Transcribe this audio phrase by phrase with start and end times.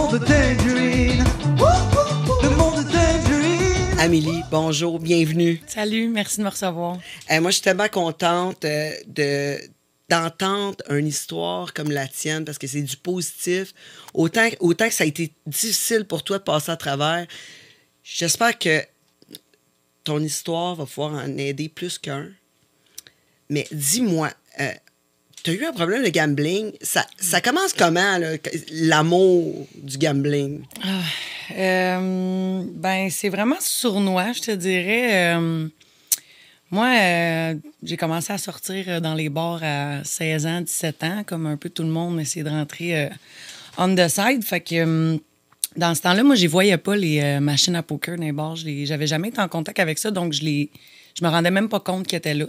[0.00, 1.24] monde de Tangerine.
[2.42, 3.98] Le monde Tangerine.
[3.98, 5.60] Amélie, bonjour, bienvenue.
[5.66, 6.98] Salut, merci de me recevoir.
[7.30, 9.58] Euh, moi, je suis tellement contente euh, de
[10.08, 13.72] d'entendre une histoire comme la tienne parce que c'est du positif.
[14.12, 17.28] Autant, autant que ça a été difficile pour toi de passer à travers,
[18.02, 18.82] j'espère que
[20.02, 22.28] ton histoire va pouvoir en aider plus qu'un.
[23.50, 24.72] Mais dis-moi, euh,
[25.42, 26.72] tu as eu un problème de gambling?
[26.82, 28.18] Ça, ça commence comment,
[28.72, 30.62] l'amour du gambling?
[31.56, 35.34] Euh, ben, c'est vraiment sournois, je te dirais.
[35.34, 35.68] Euh,
[36.70, 41.46] moi, euh, j'ai commencé à sortir dans les bars à 16 ans, 17 ans, comme
[41.46, 43.08] un peu tout le monde, essayer de rentrer
[43.78, 44.44] on the side.
[44.44, 45.18] Fait que
[45.76, 48.56] dans ce temps-là, moi, je voyais pas les machines à poker dans les bars.
[48.56, 50.70] J'avais jamais été en contact avec ça, donc je les,
[51.22, 52.46] me rendais même pas compte qu'ils étaient là.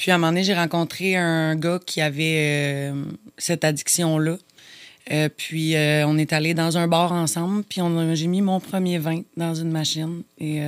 [0.00, 3.04] Puis à un moment donné, j'ai rencontré un gars qui avait euh,
[3.36, 4.38] cette addiction-là.
[5.12, 7.82] Euh, puis euh, on est allé dans un bar ensemble, puis
[8.14, 10.22] j'ai mis mon premier vin dans une machine.
[10.38, 10.62] Et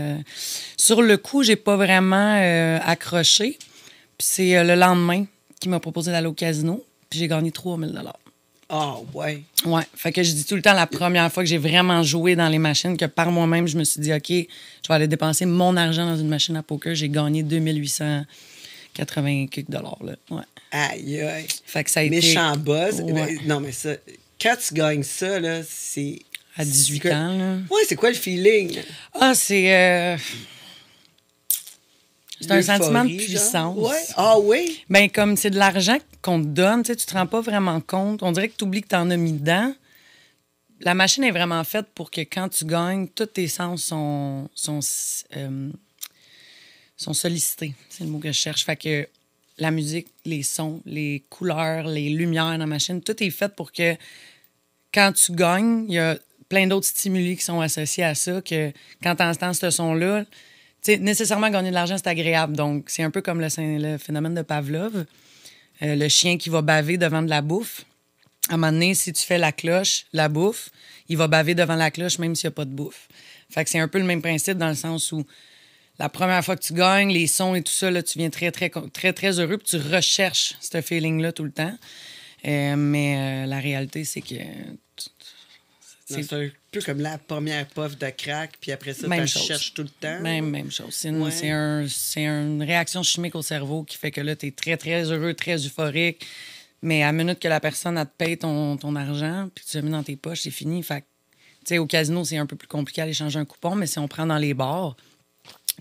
[0.76, 3.56] sur le coup, j'ai pas vraiment accroché.
[4.18, 5.24] Puis c'est le lendemain
[5.58, 8.18] qu'il m'a proposé d'aller au casino, puis j'ai gagné 3000 dollars.
[8.68, 9.44] Ah, ouais.
[9.64, 12.36] Ouais, fait que je dis tout le temps la première fois que j'ai vraiment joué
[12.36, 15.46] dans les machines que par moi-même, je me suis dit OK, je vais aller dépenser
[15.46, 17.42] mon argent dans une machine à poker, j'ai gagné
[18.96, 20.14] 2880 quelques dollars là.
[20.30, 20.42] Ouais.
[20.70, 21.46] Aïe, aïe.
[21.66, 23.00] Fait que ça a été Méchant buzz.
[23.00, 23.12] Ouais.
[23.12, 23.90] Ben, Non, mais ça,
[24.40, 26.18] quand tu gagnes ça, là, c'est.
[26.56, 27.54] à 18 c'est- ans là.
[27.70, 28.78] Ouais, c'est quoi le feeling?
[29.14, 30.16] Ah, c'est euh,
[32.40, 33.76] c'est un sentiment de puissance.
[33.78, 34.00] Ouais.
[34.16, 34.82] Ah, oui?
[34.90, 38.22] Ben, comme c'est de l'argent qu'on te donne, tu tu te rends pas vraiment compte.
[38.22, 39.72] On dirait que tu oublies que tu en as mis dedans.
[40.80, 44.80] La machine est vraiment faite pour que quand tu gagnes, tous tes sens sont, sont,
[45.36, 45.70] euh,
[46.96, 47.74] sont sollicités.
[47.88, 48.64] C'est le mot que je cherche.
[48.64, 49.08] Fait que
[49.58, 53.72] la musique, les sons, les couleurs, les lumières dans la machine, tout est fait pour
[53.72, 53.96] que
[54.92, 58.72] quand tu gagnes, il y a plein d'autres stimuli qui sont associés à ça, que
[59.02, 62.56] quand tu entends ce son-là, tu sais, nécessairement gagner de l'argent, c'est agréable.
[62.56, 65.06] Donc, c'est un peu comme le, phénomène de Pavlov,
[65.82, 67.84] Euh, le chien qui va baver devant de la bouffe.
[68.48, 70.70] À un moment donné, si tu fais la cloche, la bouffe,
[71.08, 73.08] il va baver devant la cloche même s'il n'y a pas de bouffe.
[73.50, 75.26] Fait que c'est un peu le même principe dans le sens où
[75.98, 78.50] la première fois que tu gagnes, les sons et tout ça, là, tu viens très,
[78.50, 81.76] très, très, très heureux, puis tu recherches ce feeling-là tout le temps.
[82.46, 84.34] Euh, mais euh, la réalité, c'est que
[86.04, 89.82] C'est un peu comme la première puff de crack, puis après ça, tu cherches tout
[89.82, 90.20] le temps.
[90.20, 90.88] Même, même chose.
[90.92, 91.30] C'est une, Ouais.
[91.30, 94.76] c'est un- c'est une réaction chimique au cerveau qui fait que là, tu es très,
[94.76, 96.26] très heureux, très euphorique.
[96.82, 99.76] Mais à la minute que la personne elle te paye ton, ton argent, puis tu
[99.76, 100.82] l'as mis dans tes poches, c'est fini.
[100.82, 101.06] Fait que,
[101.60, 103.98] tu sais, au casino, c'est un peu plus compliqué d'aller changer un coupon, mais si
[104.00, 104.96] on prend dans les bars,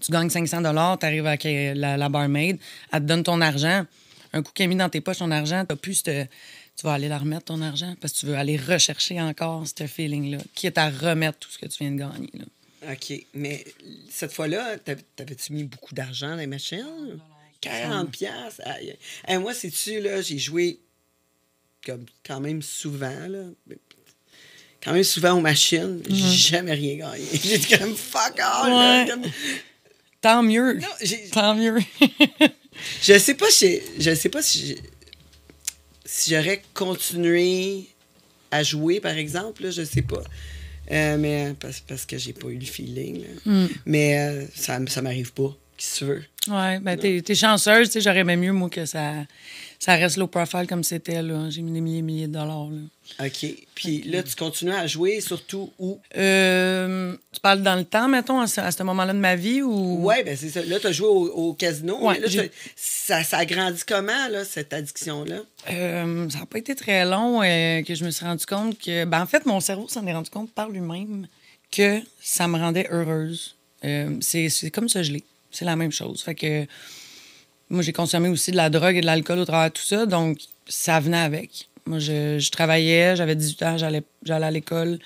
[0.02, 0.62] tu gagnes 500
[0.98, 2.58] tu arrives avec euh, la, la barmaid,
[2.92, 3.86] elle te donne ton argent.
[4.34, 6.30] Un coup qu'elle a mis dans tes poches ton argent, t'as plus cette-
[6.78, 9.86] Tu vas aller la remettre, ton argent, parce que tu veux aller rechercher encore ce
[9.88, 12.30] feeling-là, qui est à remettre tout ce que tu viens de gagner.
[12.34, 12.94] Là.
[12.94, 13.14] OK.
[13.34, 13.64] Mais
[14.10, 17.20] cette fois-là, t'avais- t'avais-tu mis beaucoup d'argent dans les machines?
[17.60, 18.62] 40 piastres?
[18.66, 18.96] Aïe.
[19.28, 20.80] Hey, moi, sais-tu, là, j'ai joué
[21.86, 23.44] comme quand même souvent, là.
[24.84, 26.02] Quand même souvent aux machines.
[26.10, 27.26] J'ai jamais rien gagné.
[27.44, 28.70] J'étais comme fuck all.
[28.70, 29.10] là, Ouais.
[29.12, 29.32] comme-
[30.22, 30.76] Tant mieux.
[30.76, 30.88] Non,
[31.32, 31.80] Tant mieux.
[33.02, 34.78] Je sais pas si je sais pas si
[36.28, 37.86] j'aurais continué
[38.50, 40.24] à jouer par exemple, là, je sais pas.
[40.92, 43.24] Euh, mais parce, parce que j'ai pas eu le feeling.
[43.46, 43.68] Hmm.
[43.86, 45.56] Mais euh, ça ça m'arrive pas.
[45.82, 48.70] Qu'est-ce que tu veux Ouais, ben t'es, t'es chanceuse, tu sais, j'aurais aimé mieux, moi,
[48.70, 49.14] que ça,
[49.80, 51.50] ça reste low profile comme c'était, là.
[51.50, 53.26] J'ai mis des milliers, milliers de dollars, là.
[53.26, 53.46] OK.
[53.76, 56.00] Puis là tu continues à jouer surtout où?
[56.16, 60.06] Euh, tu parles dans le temps, mettons, à ce, moment-là de ma vie, ou...
[60.06, 60.64] Ouais, ben c'est ça.
[60.64, 62.28] Là tu as joué au, au casino, Ouais, là,
[62.76, 65.38] ça ça a grandi comment là cette addiction là
[65.72, 69.06] Euh, ça n'a pas été très long euh, que je me suis rendu compte que...
[69.06, 71.28] Ben, en fait, mon cerveau s'en est rendu compte par lui-même
[71.72, 73.56] que ça me rendait heureuse.
[74.22, 75.24] C'est, c'est comme ça, je l'ai.
[75.52, 76.22] C'est la même chose.
[76.22, 76.66] Fait que
[77.72, 80.06] moi, j'ai consommé aussi de la drogue et de l'alcool au travers de tout ça,
[80.06, 81.70] donc ça venait avec.
[81.86, 85.00] Moi, je, travaillais, j'avais 18 ans, j'allais, à l'école.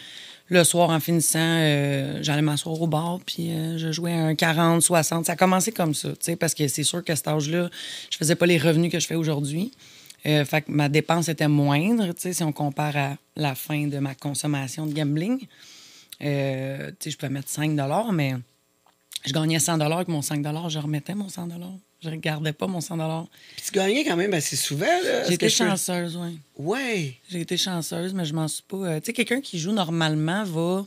[0.47, 4.81] Le soir, en finissant, euh, j'allais m'asseoir au bar, puis euh, je jouais un 40,
[4.81, 5.25] 60.
[5.25, 7.69] Ça a commencé comme ça, tu sais, parce que c'est sûr qu'à cet âge-là,
[8.09, 9.71] je faisais pas les revenus que je fais aujourd'hui.
[10.25, 13.88] Euh, fait que ma dépense était moindre, tu sais, si on compare à la fin
[13.88, 15.39] de ma consommation de gambling.
[15.39, 17.71] Tu sais, je pouvais mettre 5
[18.12, 18.33] mais
[19.25, 21.48] je gagnais 100 avec mon 5 je remettais mon 100
[22.01, 25.25] Je regardais pas mon 100 Puis tu gagnais quand même assez souvent là.
[25.27, 26.39] J'ai été chanceuse, oui.
[26.57, 27.16] Ouais.
[27.30, 28.77] J'ai été chanceuse, mais je m'en suis pas.
[28.77, 30.86] euh, tu sais, quelqu'un qui joue normalement va.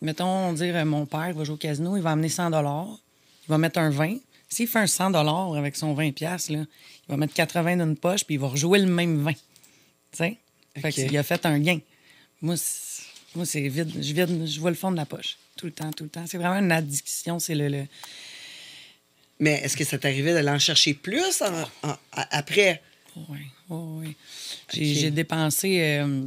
[0.00, 3.58] Mettons, dire, euh, mon père va jouer au casino, il va amener 100 il va
[3.58, 4.16] mettre un 20.
[4.48, 5.14] S'il fait un 100
[5.54, 8.48] avec son 20 pièces là, il va mettre 80 dans une poche, puis il va
[8.48, 9.32] rejouer le même 20.
[9.32, 9.38] Tu
[10.12, 10.38] sais?
[10.76, 10.94] Fait OK.
[10.94, 11.78] qu'il a fait un gain.
[12.40, 13.02] Moi, c'est-
[13.34, 13.90] Moi, c'est vide.
[13.94, 15.38] Je vide, je vois le fond de la poche.
[15.62, 16.24] Tout le temps, tout le temps.
[16.26, 17.38] C'est vraiment une addiction.
[17.38, 17.86] C'est le, le-
[19.38, 22.82] Mais est-ce que ça t'arrivait d'aller en chercher plus en- en- a- après?
[23.14, 23.38] Oui,
[23.70, 24.16] oui, oui.
[24.72, 25.78] J'ai dépensé.
[25.82, 26.24] euh,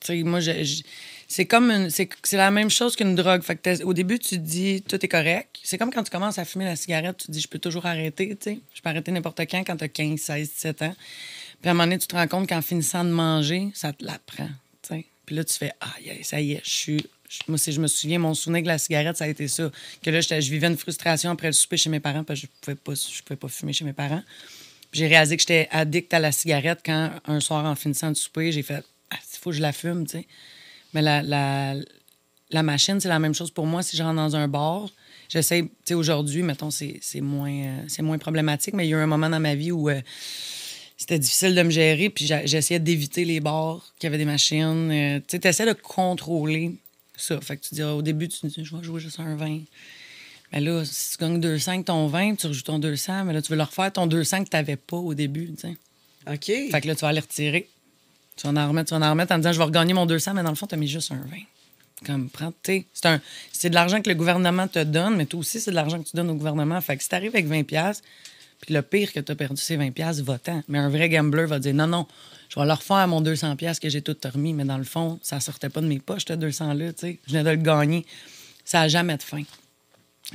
[0.00, 0.82] tu sais, moi, je- je-
[1.28, 3.40] c'est comme c'est la même chose qu'une drogue.
[3.42, 5.56] Fait que au début, tu te dis tout est correct.
[5.62, 7.86] C'est comme quand tu commences à fumer la cigarette, tu te dis je peux toujours
[7.86, 8.28] arrêter.
[8.36, 8.58] tu sais.
[8.74, 10.94] Je peux arrêter n'importe quand quand tu as 15, 16, 17 ans.
[11.62, 14.04] Puis à un moment donné, tu te rends compte qu'en finissant de manger, ça te
[14.04, 14.50] l'apprend.
[15.24, 17.06] Puis là, tu fais Ah, ça y est, je suis.
[17.48, 19.70] Moi, je me souviens, mon souvenir de la cigarette, ça a été ça.
[20.02, 22.52] Que là, je vivais une frustration après le souper chez mes parents parce que je
[22.60, 24.22] pouvais pas, je pouvais pas fumer chez mes parents.
[24.92, 28.52] J'ai réalisé que j'étais addict à la cigarette quand, un soir, en finissant de souper,
[28.52, 30.26] j'ai fait Ah, il faut que je la fume, tu sais.
[30.94, 31.74] Mais la, la,
[32.50, 33.82] la machine, c'est la même chose pour moi.
[33.82, 34.88] Si je rentre dans un bar,
[35.28, 39.00] j'essaie, tu sais, aujourd'hui, mettons, c'est moins, euh, moins problématique, mais il y a eu
[39.00, 40.00] un moment dans ma vie où euh,
[40.96, 44.90] c'était difficile de me gérer, puis j'essayais d'éviter les bars qui avaient des machines.
[44.90, 46.72] Euh, tu sais, de contrôler
[47.16, 47.40] ça.
[47.40, 49.60] Fait que tu dis, ah, au début, tu dis, je vais jouer juste un 20.
[50.52, 53.42] Mais là, si tu gagnes 200 que ton 20, tu rejoues ton 200, mais là,
[53.42, 55.76] tu veux le refaire ton 200 que tu n'avais pas au début, tu sais.
[56.32, 56.70] OK.
[56.70, 57.68] Fait que là, tu vas aller retirer.
[58.36, 60.34] Tu vas en remettre, tu vas en remettre en disant, je vais regagner mon 200,
[60.34, 61.36] mais dans le fond, tu as mis juste un 20.
[62.04, 63.20] Comme, prends, tu sais,
[63.52, 66.08] c'est de l'argent que le gouvernement te donne, mais toi aussi, c'est de l'argent que
[66.08, 66.80] tu donnes au gouvernement.
[66.80, 68.04] Fait que si tu arrives avec 20$, piastres,
[68.60, 70.62] puis le pire que tu as perdu, c'est 20$, piastres, va-t'en.
[70.68, 72.06] Mais un vrai gambler va dire, non, non,
[72.48, 75.18] je vais leur refaire mon 200$ piastres que j'ai tout remis, mais dans le fond,
[75.22, 77.18] ça sortait pas de mes poches, ce 200$-là, tu sais.
[77.26, 78.06] Je venais de le gagner.
[78.64, 79.42] Ça n'a jamais de fin.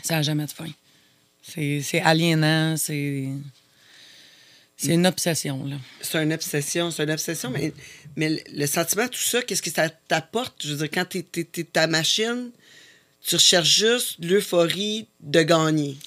[0.04, 0.70] Ça n'a jamais de fin.
[1.44, 3.28] C'est aliénant, c'est.
[4.78, 5.76] C'est une obsession, là.
[6.02, 7.72] C'est une obsession, c'est une obsession, mais,
[8.18, 10.56] le- sentiment, tout ça, qu'est-ce que ça t'apporte?
[10.64, 12.50] Je veux dire, quand t'es, t'es ta machine,
[13.24, 15.98] tu recherches juste l'euphorie de gagner.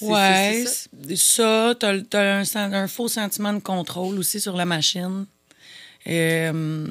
[0.00, 1.74] Ouais, ça?
[1.74, 1.74] ça.
[2.10, 5.26] T'as, un, faux sentiment de contrôle aussi sur la machine.
[6.06, 6.86] Euh,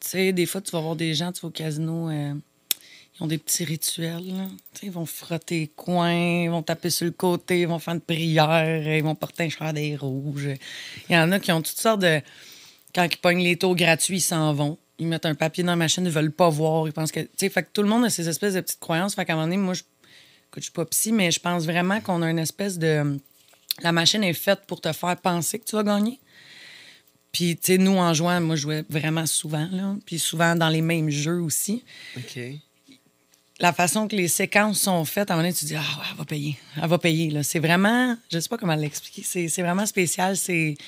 [0.00, 2.34] tu sais, des fois, tu vas voir des gens, tu vas au casino, euh,
[3.18, 4.36] ils ont des petits rituels.
[4.36, 4.48] là.
[4.82, 8.00] Ils vont frotter les coins, ils vont taper sur le côté, ils vont faire une
[8.00, 10.48] prière, ils vont porter un chandail rouge.
[11.08, 12.20] Il y en a qui ont toutes sortes de...
[12.94, 14.78] Quand ils pognent les taux gratuits, ils s'en vont.
[14.98, 16.86] Ils mettent un papier dans la machine, ils veulent pas voir.
[16.88, 17.20] Ils pensent que...
[17.20, 19.14] Tu sais, fait que tout le monde a ces espèces de petites croyances.
[19.14, 19.82] Fait qu'à un moment donné, moi, je
[20.56, 23.18] Écoute, je suis pas psy, mais je pense vraiment qu'on a une espèce de.
[23.82, 26.18] La machine est faite pour te faire penser que tu vas gagner.
[27.30, 29.94] Puis, tu sais, nous, en jouant, moi, je jouais vraiment souvent, là.
[30.06, 31.84] Puis souvent dans les mêmes jeux aussi.
[32.16, 32.38] OK.
[33.60, 36.02] La façon que les séquences sont faites, à un moment donné, tu te dis, ah,
[36.10, 36.56] elle va payer.
[36.82, 37.42] Elle va payer, là.
[37.42, 38.16] C'est vraiment.
[38.32, 39.24] Je sais pas comment l'expliquer.
[39.26, 40.38] C'est c'est vraiment spécial.
[40.38, 40.78] C'est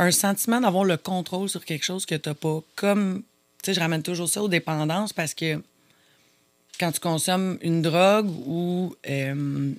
[0.00, 2.64] un sentiment d'avoir le contrôle sur quelque chose que tu pas.
[2.74, 3.22] Comme.
[3.62, 5.62] Tu sais, je ramène toujours ça aux dépendances parce que
[6.78, 9.72] quand tu consommes une drogue ou euh,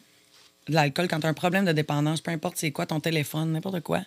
[0.67, 3.51] de l'alcool, quand tu as un problème de dépendance, peu importe c'est quoi, ton téléphone,
[3.53, 4.01] n'importe quoi,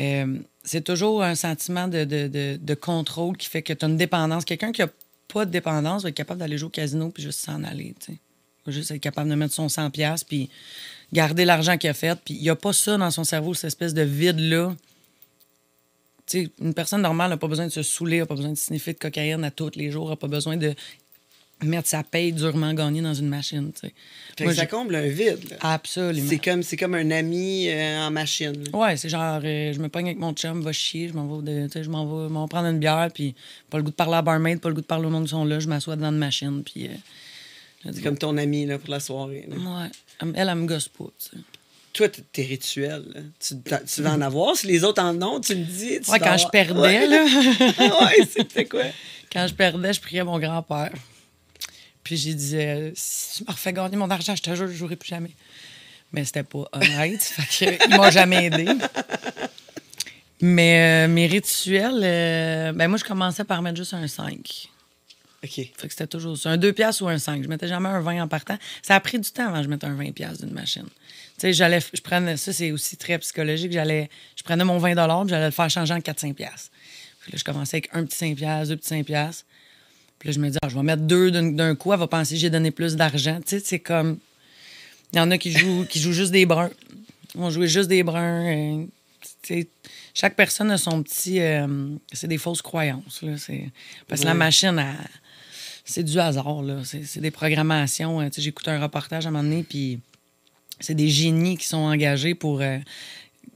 [0.00, 3.96] euh, c'est toujours un sentiment de, de- de- contrôle qui fait que tu as une
[3.96, 4.44] dépendance.
[4.44, 4.88] Quelqu'un qui a
[5.32, 7.94] pas de dépendance va être capable d'aller jouer au casino puis juste s'en aller.
[8.08, 8.16] Il
[8.66, 10.50] va juste être capable de mettre son 100$ puis
[11.12, 12.18] garder l'argent qu'il a fait.
[12.24, 14.74] Puis il n'y a pas ça dans son cerveau, cette espèce de vide-là.
[16.26, 18.56] Tu sais, une personne normale n'a pas besoin de se saouler, n'a pas besoin de
[18.56, 20.74] sniffer de cocaïne à tous les jours, n'a pas besoin de
[21.64, 23.72] mettre sa paye durement gagnée dans une machine.
[23.72, 23.94] tu sais.
[24.36, 25.38] Fait Moi, que ça comble un vide.
[25.50, 25.56] là.
[25.60, 26.26] Absolument.
[26.28, 28.62] C'est comme, c'est comme un ami euh, en machine.
[28.74, 31.68] Ouais, c'est genre, euh, je me pogne avec mon chum, va chier, je m'en vais,
[31.82, 33.34] je m'en vais, m'en prendre une bière, puis
[33.70, 35.24] pas le goût de parler à la barmaid, pas le goût de parler au monde
[35.24, 36.88] qui sont là, je m'assois devant une machine, puis.
[36.88, 39.46] euh, C'est comme ton ami là, pour la soirée.
[39.48, 39.56] là.
[39.56, 39.88] Ouais,
[40.20, 41.42] elle, elle, elle me gosse pas, tu sais.
[41.94, 43.54] Toi, tes rituels, là, tu,
[43.86, 44.54] tu vas en avoir.
[44.54, 45.98] Si les autres en ont, tu me dis.
[46.04, 47.06] tu Ouais, quand je perdais, Ouais.
[47.06, 47.24] là.
[48.02, 48.82] ouais, c'était quoi?
[49.32, 50.92] quand je perdais, je priais mon grand-père.
[52.06, 54.94] Puis j'ai disais, si tu me refais gagner mon argent, je te jure, je jouerai
[54.94, 55.32] plus jamais.
[56.12, 57.20] Mais c'était pas honnête.
[57.20, 58.68] fait que, il m'a jamais aidé.
[60.40, 64.68] Mais euh, mes rituels, euh, ben moi, je commençais par mettre juste un 5.
[65.42, 65.50] OK.
[65.50, 66.50] Fait que c'était toujours ça.
[66.50, 67.42] Un 2 piastres ou un 5.
[67.42, 68.56] Je mettais jamais un 20 en partant.
[68.82, 70.86] Ça a pris du temps avant que je mette un 20 piastres d'une machine.
[70.86, 70.92] Tu
[71.38, 75.30] sais, j'allais, je prenais, ça c'est aussi très psychologique, j'allais, je prenais mon 20 puis
[75.30, 76.70] j'allais le faire changer en 4-5 piastres.
[77.22, 79.44] Puis là, je commençais avec un petit 5 piastres, deux petits 5 piastres.
[80.26, 82.34] Puis là, je me dis, ah, je vais mettre deux d'un, coup, elle va penser
[82.34, 83.36] que j'ai donné plus d'argent.
[83.46, 84.18] Tu sais, c'est comme,
[85.12, 86.70] il y en a qui jouent, qui jouent juste des bruns.
[87.36, 88.44] Ils vont jouer juste des bruns.
[88.44, 88.84] euh,
[89.42, 89.68] tu sais,
[90.14, 91.40] chaque personne a son petit.
[91.40, 93.22] euh, c'est des fausses croyances.
[93.22, 93.70] Là, c'est,
[94.08, 94.84] parce que la machine,
[95.84, 96.60] c'est du hasard.
[96.62, 98.20] Là, c'est, des programmations.
[98.20, 100.00] euh, tu sais, j'ai écouté un reportage à un moment donné, puis
[100.80, 102.78] c'est des génies qui sont engagés pour, euh,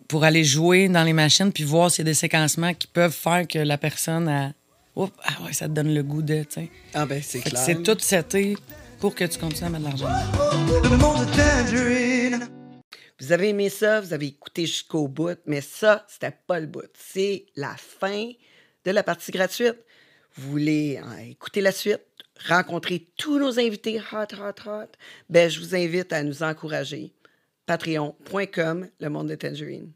[0.06, 3.12] pour aller jouer dans les machines, puis voir s'il y a des séquencements qui peuvent
[3.12, 4.52] faire que la personne a.
[5.00, 6.42] Oups, ah ouais, ça te donne le goût de.
[6.42, 6.70] tu sais.
[6.92, 7.56] Ah, ben, c'est clair.
[7.58, 8.58] c'est tout seté
[8.98, 10.08] pour que tu continues à mettre de l'argent.
[10.82, 12.46] Le monde de Tangerine.
[13.18, 16.90] Vous avez aimé ça, vous avez écouté jusqu'au bout, mais ça, c'était pas le bout.
[16.92, 18.30] C'est la fin
[18.84, 19.76] de la partie gratuite.
[20.34, 22.04] vous voulez euh, écouter la suite,
[22.46, 24.90] rencontrer tous nos invités hot, hot, hot,
[25.30, 27.14] ben, je vous invite à nous encourager.
[27.64, 29.92] Patreon.com, le monde de Tangerine.